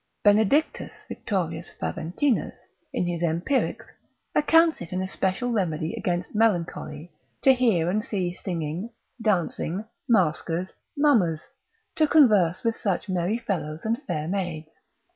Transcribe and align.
Benedictus 0.23 1.05
Victorius 1.07 1.69
Faventinus, 1.79 2.55
in 2.91 3.05
his 3.05 3.21
empirics, 3.21 3.93
accounts 4.33 4.81
it 4.81 4.91
an 4.91 4.99
especial 5.03 5.51
remedy 5.51 5.93
against 5.95 6.33
melancholy, 6.33 7.11
to 7.43 7.53
hear 7.53 7.87
and 7.87 8.03
see 8.03 8.35
singing, 8.43 8.89
dancing, 9.21 9.85
maskers, 10.09 10.71
mummers, 10.97 11.49
to 11.97 12.07
converse 12.07 12.63
with 12.63 12.75
such 12.75 13.09
merry 13.09 13.37
fellows 13.37 13.85
and 13.85 14.01
fair 14.07 14.27
maids. 14.27 14.71